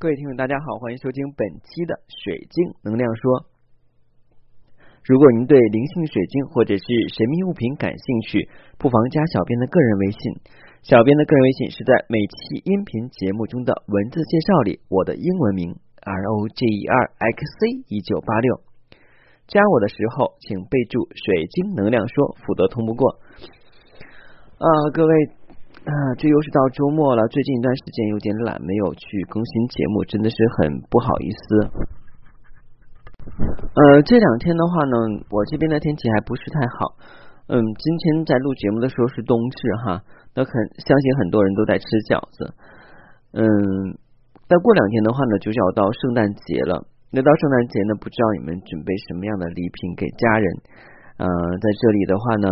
[0.00, 3.50] 各位听众，大家好，欢迎收听本期的水晶能量说。
[5.02, 8.48] 如果您对灵性水晶或者是神秘物品感兴趣，
[8.78, 10.20] 不妨加小编的个人微信。
[10.82, 18.62] 小编的个人微信是在每期音频节目中的文字介绍里，我的英文名 R O G E R X C 一九八六。
[19.48, 23.18] 加我的时候，请备注“水晶能量说”，否则通不过。
[24.62, 25.12] 啊，各位
[25.88, 31.46] 啊，这又是到周末了，最近一段时间有点懒，没有去更新节目，真的是很不好意思。
[33.72, 36.92] 呃，这两天的话呢，我这边的天气还不是太好。
[37.48, 40.04] 嗯，今天在录节目的时候是冬至哈，
[40.36, 42.52] 那很相信很多人都在吃饺子。
[43.32, 43.48] 嗯，
[44.44, 46.84] 再过两天的话呢，就要到圣诞节了。
[47.08, 50.46] 那到圣诞节呢，不知道你们准备什么样的礼品给家人？
[51.16, 52.48] 呃，在这里的话呢，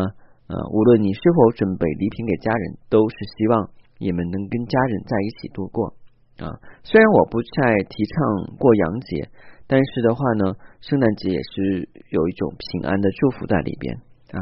[0.49, 5.95] 呃，无论你是否准备礼品给家人，都是希望你们能跟家人在一起度过
[6.39, 6.55] 啊。
[6.83, 9.29] 虽然我不太提倡过洋节，
[9.67, 13.95] 但是的话呢，圣诞节也是有一种平安的祝福在里边
[14.33, 14.41] 啊。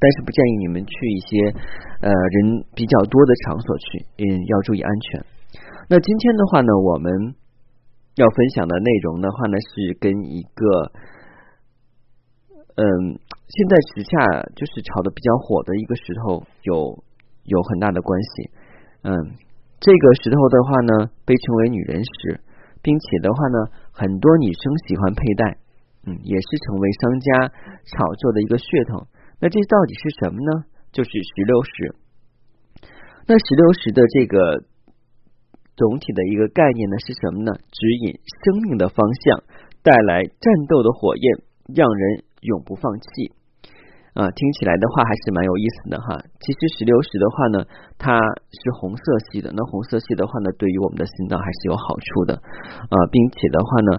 [0.00, 1.54] 但是不建议你们去一些
[2.00, 5.24] 呃人比较多的场所去，嗯，要注意安全。
[5.88, 7.34] 那今天的话呢，我们。
[8.16, 10.92] 要分享的内容的话呢，是跟一个
[12.76, 14.12] 嗯，现在时下
[14.56, 17.04] 就是炒的比较火的一个石头有
[17.44, 18.50] 有很大的关系。
[19.02, 19.12] 嗯，
[19.80, 22.40] 这个石头的话呢，被称为女人石，
[22.82, 23.58] 并且的话呢，
[23.92, 25.58] 很多女生喜欢佩戴，
[26.06, 27.48] 嗯，也是成为商家
[27.84, 29.06] 炒作的一个噱头。
[29.40, 30.64] 那这到底是什么呢？
[30.92, 31.72] 就是石榴石。
[33.26, 34.64] 那石榴石的这个。
[35.74, 37.50] 总体的一个概念呢是什么呢？
[37.58, 38.94] 指引生命的方
[39.26, 39.42] 向，
[39.82, 41.26] 带来战斗的火焰，
[41.74, 43.32] 让人永不放弃。
[44.14, 46.14] 啊，听起来的话还是蛮有意思的哈。
[46.38, 47.66] 其实石榴石的话呢，
[47.98, 48.14] 它
[48.54, 53.98] 是红色系的，那红色系的话呢，对于我们的心脏还是有好处的啊，并且的话呢，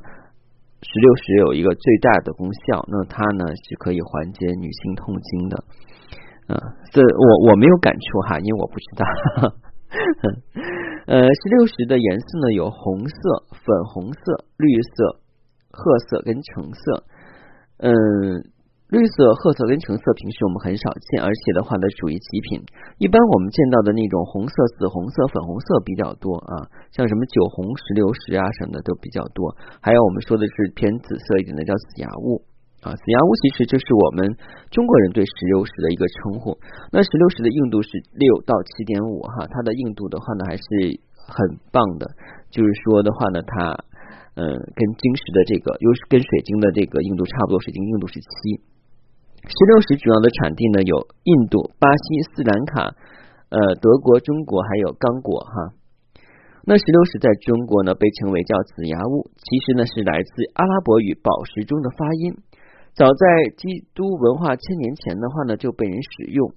[0.79, 5.55] 石榴石有一个最大的功效，那它呢是可以缓解女性痛经的。
[6.47, 6.56] 啊，
[6.95, 9.03] 这我我没有感触哈，因为我不知道。
[11.12, 15.19] 呃，石榴石的颜色呢有红色、粉红色、绿色、
[15.75, 17.03] 褐色跟橙色。
[17.78, 17.91] 嗯，
[18.88, 22.63] 绿色、褐色跟橙色平时我们很少见，而且的话呢属于极品。
[22.97, 29.56] 一般我们见到的那种红色、紫红色、粉红色比较多啊，像什么酒红石榴石啊什么的都比较多。
[29.81, 32.41] 还有我们说的是偏紫色一点的叫紫牙雾。
[32.86, 34.38] 啊，紫牙乌其实就是我们
[34.69, 36.53] 中国人对石榴石的一个称呼。
[36.94, 40.63] 那石榴石的硬度是六到七点五哈，它的硬度的话呢还是
[41.25, 42.06] 很棒的。
[42.52, 43.74] 就是说的话呢，它
[44.35, 48.59] 嗯跟晶石的这个，又是跟水晶的这个硬度差不多，水晶硬度是七。
[49.47, 52.03] 石榴石主要的产地呢有印度、巴西、
[52.34, 52.95] 斯兰卡、
[53.47, 55.56] 呃德国、中国还有刚果哈。
[56.68, 62.35] 那石榴石在中国呢被称为叫紫牙乌，其实呢是来自阿拉伯语宝石中的发音。
[62.95, 63.24] 早在
[63.56, 66.51] 基督文化千年前的话呢，就被人使用，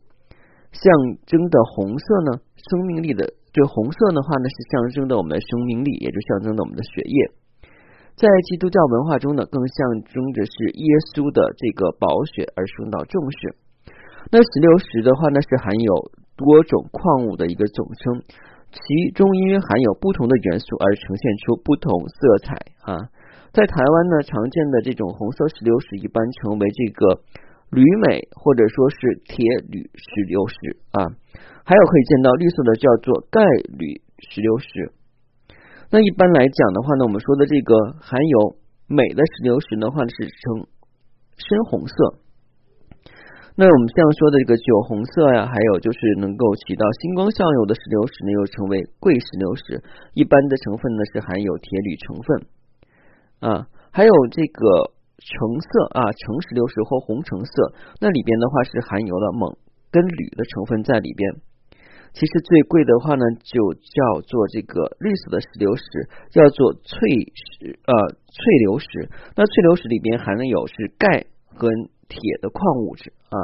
[0.72, 0.88] 象
[1.26, 7.38] 征的红色呢，生命力的这红色的话呢，是象征的我们的生命力，也就象征的我们的血液。
[8.18, 9.78] 在基督教文化中呢，更象
[10.10, 13.54] 征着是耶稣的这个宝血而受到重视。
[14.34, 18.26] 那石榴石的话呢，是含有多种矿物的一个总称，
[18.74, 23.06] 其中因为含有不同的元素而呈现出不同色彩啊。
[23.54, 27.22] 在台湾呢，常见的这种红色石榴石一般称为这个
[27.70, 28.98] 铝镁，或者说是
[29.30, 30.54] 铁铝石榴石
[30.90, 31.06] 啊。
[31.62, 33.46] 还有可以见到绿色的叫做钙
[33.78, 34.90] 铝石榴石。
[35.90, 38.56] 那一般来讲的话呢，我们说的这个含有
[38.88, 40.68] 镁的石榴石的话是呈
[41.36, 41.94] 深红色。
[43.56, 49.82] 那我们像说的这个酒红色呀，还有就是能够起到星光效用的石榴石呢，又称为贵石榴石。
[50.12, 52.46] 一般的成分呢是含有铁铝成分。
[53.40, 59.56] 啊，还有这个橙色啊，橙石榴石或红橙色，那里边的话是含有了锰
[59.90, 61.47] 跟铝的成分在里边。
[62.14, 65.82] 其实最贵的话呢，就叫做这个绿色的石榴石，
[66.30, 66.98] 叫做翠
[67.34, 67.92] 石呃
[68.26, 68.86] 翠流石。
[69.36, 71.68] 那翠流石里边含有是钙和
[72.08, 73.36] 铁的矿物质啊，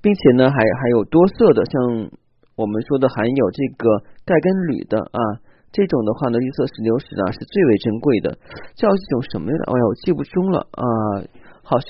[0.00, 2.10] 并且呢还还有多色的，像
[2.56, 5.20] 我们说的含有这个钙跟铝的啊。
[5.72, 8.36] 这种的话呢，绿色石榴石啊是最为珍贵的，
[8.76, 9.56] 叫一种什么来？
[9.56, 10.84] 哎呀，我记不中了啊，
[11.62, 11.88] 好像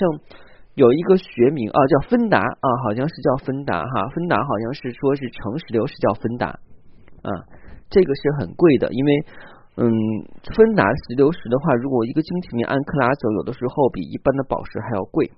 [0.75, 7.29] 有一个学名啊，叫芬达啊，好像是叫芬达哈，芬达好像是说是橙石榴石叫芬达啊，
[7.89, 9.11] 这个是很贵的，因为
[9.75, 9.85] 嗯，
[10.55, 15.31] 芬达石榴石的话，如果一个晶体面按克拉走，有的时候比一般的宝石还要贵。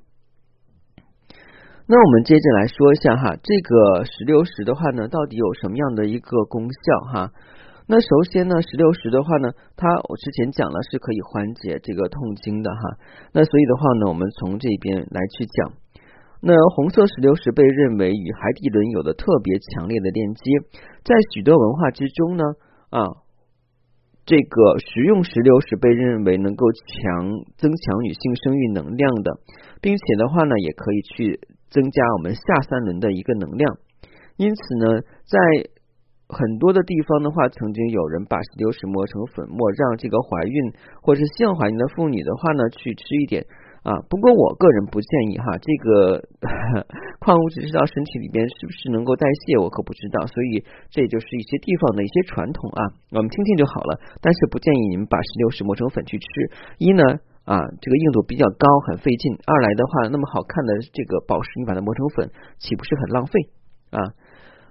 [1.87, 7.31] 那我们接着来说一下哈，这个石榴石的话呢，到底有什么样的一个功效哈？
[7.87, 12.81] 那首先呢，石榴石的话呢，它我之前讲了是可以缓解这个痛经的哈。
[13.31, 15.73] 那所以的话呢，我们从这边来去讲。
[16.41, 20.43] 那红色石榴石被认为与海底轮有的特别强烈的链接，
[21.03, 22.43] 在许多文化之中呢，
[22.89, 23.01] 啊，
[24.25, 29.39] 这个食用石榴石被认为能够强增强女性生育能量的，
[29.81, 31.39] 并且的话呢，也可以去
[31.69, 33.77] 增加我们下三轮的一个能量。
[34.37, 35.39] 因此呢，在
[36.27, 43.45] 很多的地方的话，曾经有人把石榴石磨成粉末，让这个怀孕或者是希望怀孕的妇女的话呢，去吃一点
[43.83, 43.93] 啊。
[44.09, 46.25] 不过我个人不建议哈，这个
[47.21, 50.25] 矿物质吃到身体里边是不是能够代谢，我可不知道。
[50.25, 52.81] 所以这就是一些地方的一些传统啊，
[53.13, 53.99] 我们听听就好了。
[54.21, 56.25] 但是不建议你们把石榴石磨成粉去吃。
[56.79, 57.03] 一呢
[57.45, 63.37] 啊，这个硬度比较高，很费劲；二来的话，那么好看的这个宝石，你把它磨成粉，岂不是很浪费
[63.93, 64.01] 啊？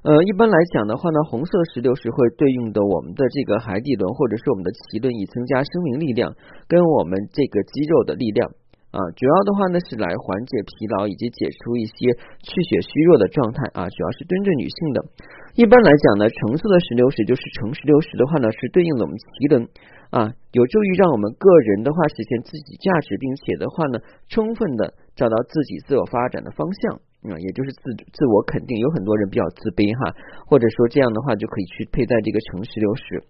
[0.05, 6.37] 呃，一般来讲的话呢，红色石榴石会对应的我们的这个海底轮或者是我们的脐轮，以增加生命力量
[6.69, 8.53] 跟我们这个肌肉的力量
[8.93, 9.01] 啊。
[9.17, 12.13] 主要的话呢是来缓解疲劳以及解除一些
[12.45, 13.89] 气血虚弱的状态啊。
[13.89, 15.09] 主要是针对女性的。
[15.57, 19.65] 一般来讲呢，橙色的石榴石就是橙石榴石的话呢，是对应的我们脐轮
[20.13, 27.01] 啊，有助于让我们个人的话实现自己价值，并且的话呢，充分的找到自己自我发展的方向。
[27.31, 30.13] 啊，也就是自自我肯定，有很多人比较自卑哈，
[30.45, 33.23] 或者说这样的话就可以去佩戴这个橙石榴石。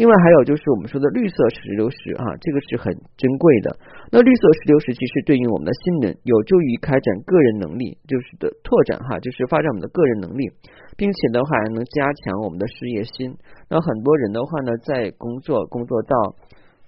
[0.00, 2.88] 另外还有就是我们说的绿色石榴石啊，这个是很
[3.20, 3.76] 珍贵的。
[4.08, 10.48] 那绿色石榴石其实对应我们的心人，有助于开展个人能力，就是的拓展哈，就是发展我们的个人能力，
[10.96, 13.36] 并且的话还能加强我们的事业心。
[13.68, 16.16] 那很多人的话呢，在工作工作到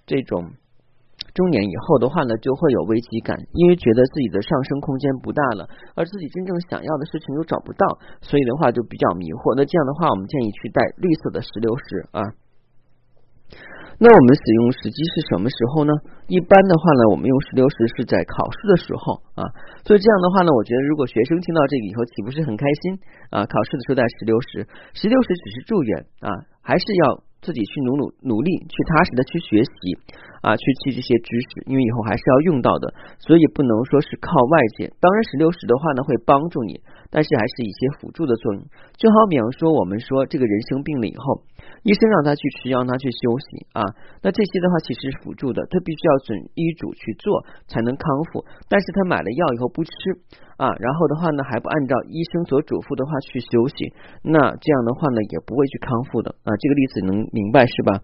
[0.07, 0.57] 这种。
[1.35, 5.67] 中年以后的话呢，就会有危机感，因为觉得自己的上升空间不大了，
[5.99, 7.85] 而自己真正想要的事情又找不到，
[8.23, 9.51] 所以的话就比较迷惑。
[9.59, 12.23] 那这样的话，我们建议去带绿色的石榴石啊。
[13.99, 15.93] 那我们使用时机是什么时候呢？
[16.27, 19.47] 一般的话呢，我们用石榴石是在考试的时候啊。
[19.87, 22.99] 所以这样的话呢，我觉得如果学生听到这个以后，岂不是很开心
[23.31, 23.47] 啊？
[23.47, 24.67] 考试的时候带石榴石，
[24.99, 26.31] 石榴石只是助缘啊，
[26.65, 27.23] 还是要。
[27.45, 29.75] 自己去努努努力，去踏实的去学习
[30.41, 34.89] 啊，去记这些知识，因为以后还是要用到的，所以不能说是靠外界。
[34.99, 36.81] 当然，石榴石的话呢，会帮助你。
[37.11, 38.65] 但是还是一些辅助的作用，
[38.97, 41.43] 就好比方说，我们说这个人生病了以后，
[41.85, 43.85] 医生让他去吃药，让他去休息啊，
[44.25, 48.45] 那这些的话其实是辅助的，他必须要准医嘱去做才能康复。
[48.73, 49.93] 但是他买了药以后不吃
[50.57, 53.93] 啊，然后的话呢还不按照医生所嘱咐的话去休息，
[54.25, 56.57] 那这样的话呢也不会去康复的啊。
[56.57, 58.01] 这个例子能明白是吧？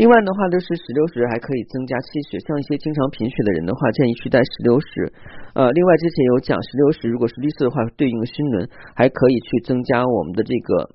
[0.00, 5.12] 另外的话，就是石榴石还可以增加气血，像一些经常贫血的人的话，建议去带石榴石。
[5.54, 10.90] 呃，另外之前有讲，石榴石如果是绿色的话，对应心轮，还可以去增加我们的这个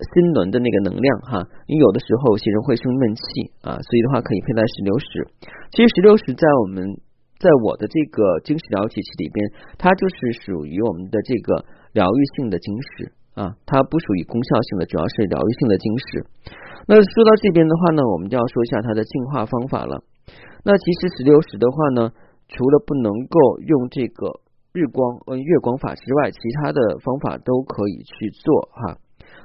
[0.00, 1.44] 心轮的那个能量哈。
[1.66, 3.22] 因为有的时候其实会生闷气
[3.62, 5.06] 啊，所以的话可以佩戴石榴石。
[5.70, 6.82] 其实石榴石在我们
[7.38, 9.36] 在我的这个经史疗体系里边，
[9.76, 16.06] 它就是属于我们的这个疗愈性的晶石啊，它不属于功效性的，主要是疗愈性的晶石。
[16.86, 20.02] 那说到这边的话呢，我们就要说一下它的净化方法了。
[20.64, 22.10] 那其实石榴石的话呢，
[22.48, 24.40] 除了不能够用这个
[24.72, 28.96] 日光呃月光法之外，其他的方法都可以去做哈。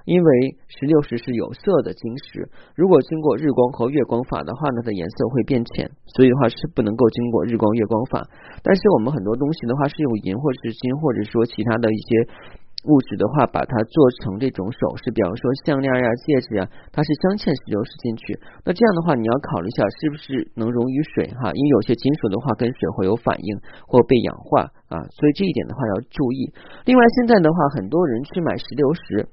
[0.06, 0.30] 因为
[0.68, 8.28] 石榴石是有色的晶石，如果经过日光和月光法的话呢，它的颜色会变浅，所以的话是不能够经过日光月光法。
[8.64, 12.60] 但是我们很多东西的话是用银或者是金，或者说其他的一些。
[12.88, 16.64] 物质的话，把它做成这种首饰，比方说项链呀、戒指呀，
[16.96, 18.40] 它是镶嵌石榴石进去。
[18.64, 21.52] 那这样的话，你要考虑一下，是不是能溶于水哈？
[21.52, 23.50] 因为有些金属的话跟水会有反应
[23.84, 26.56] 或被氧化啊，所以这一点的话要注意。
[26.88, 29.28] 另外，现在的话，很多人去买石榴石，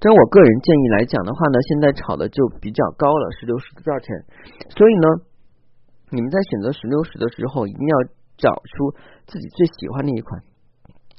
[0.00, 4.06] 但我个人建议来讲的话呢，现在炒的就比较高了，石榴石的价钱。
[4.70, 5.06] 所以呢，
[6.10, 7.96] 你们在选择石榴石的时候，一定要
[8.38, 8.94] 找出
[9.26, 10.40] 自己最喜欢的一款。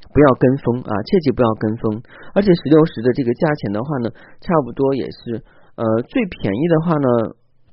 [0.10, 2.02] 不要跟风啊，切记不要跟风。
[2.34, 4.10] 而且石榴石的这个价钱的话呢，
[4.40, 5.44] 差不多也是
[5.76, 7.08] 呃最便宜的话呢，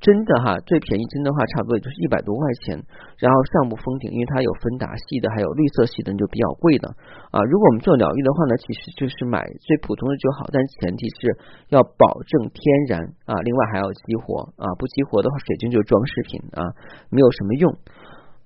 [0.07, 2.79] 真的哈，最便宜真的话差不多也就是一百多块钱。
[3.19, 6.87] 然后上不封顶，因为它有芬达系的，还有绿色系的，就比较贵的
[7.35, 7.43] 啊。
[7.43, 11.35] 如果我们做疗愈的话呢，其实就是买最普通的就好，但前提是
[11.75, 16.63] 要保证天然啊，另外还要激活啊，不激活的话，水晶就是装饰品啊，
[17.11, 17.67] 没有什么用。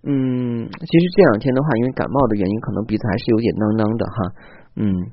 [0.01, 4.17] 嗯，其实这两天的话，因为感冒的原因，可能鼻子还是有点囔囔的哈。
[4.81, 5.13] 嗯，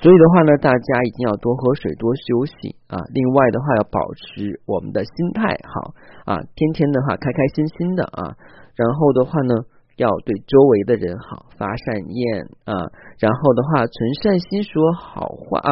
[0.00, 2.96] 所以的话呢，大家一定要多喝水，多休息啊。
[3.12, 5.92] 另外的话，要保持我们的心态好
[6.24, 8.32] 啊，天天的话开开心心的啊。
[8.76, 9.52] 然后的话呢，
[9.96, 12.72] 要对周围的人好，发善念啊。
[13.20, 15.68] 然后的话，存善心，说好话啊，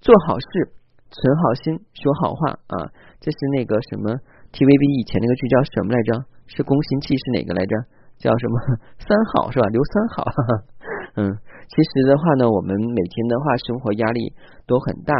[0.00, 0.72] 做好事，
[1.12, 2.88] 存好心，说好话啊。
[3.20, 4.16] 这是那个什么
[4.56, 6.24] TVB 以前那个剧叫什么来着？
[6.48, 7.76] 是宫心计是哪个来着？
[8.16, 8.54] 叫什么
[8.96, 9.68] 三好是吧？
[9.68, 10.24] 刘三好。
[11.20, 11.36] 嗯，
[11.68, 14.32] 其实的话呢，我们每天的话生活压力
[14.66, 15.14] 都很大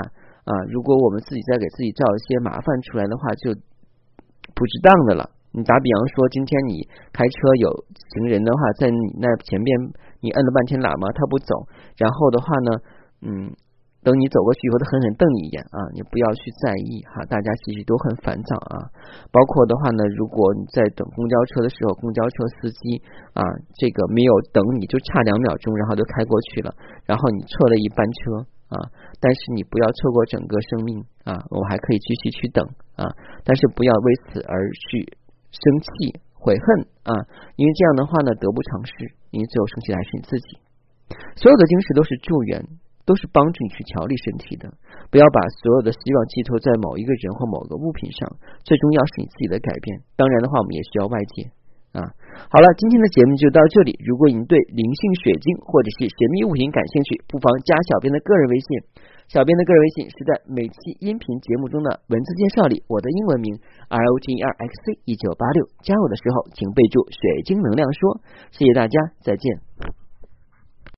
[0.44, 0.52] 啊。
[0.70, 3.54] 如果我们自己再给自己造一些麻烦出来的话，就
[4.54, 5.30] 不值当的了。
[5.52, 6.82] 你打比方说，今天你
[7.12, 7.68] 开车有
[8.16, 9.76] 行人的话，在你那前边
[10.20, 11.52] 你摁了半天喇叭，他不走，
[11.96, 12.70] 然后的话呢，
[13.22, 13.54] 嗯。
[14.02, 15.78] 等你走过去以后，他狠狠瞪你一眼啊！
[15.94, 18.90] 你不要去在意哈，大家其实都很烦躁啊。
[19.30, 22.98] 包括的话呢，如果你在等公交车的时候，公交车司机
[23.30, 23.46] 啊，
[23.78, 26.74] 这个没有等你就差两秒钟，然后就开过去了，
[27.06, 28.42] 然后你错了一班车
[28.74, 28.90] 啊。
[29.22, 32.58] 但是你不要错过整个生命啊，我还可以继续去等
[32.98, 33.06] 啊，
[33.46, 35.06] 但是不要为此而去
[35.54, 36.66] 生气悔恨
[37.06, 37.14] 啊，
[37.54, 40.58] 因为这样的话呢，得不偿失，因为最后生气的还是你自己。
[41.38, 42.66] 所有的经史都是助缘。
[43.04, 44.70] 都是帮助你去调理身体的，
[45.10, 48.26] 不要把所有的希望寄托在某一个人或某个物品上，
[48.62, 50.00] 最重要是你自己的改变。
[50.16, 51.50] 当然的话，我们也需要外界
[51.98, 52.00] 啊。
[52.48, 53.98] 好了，今天的节目就到这里。
[54.06, 58.66] 如果您对灵性水晶或者是神秘物品感兴趣，不妨加小编的个人微信。
[59.28, 65.64] 小编的个人微信是在每期音频节目中的文字介绍里，我的英文名 R O G E R X C 一九八六。
[65.82, 68.20] 加我的时候，请备注“水晶能量说”。
[68.52, 70.01] 谢谢大家，再见。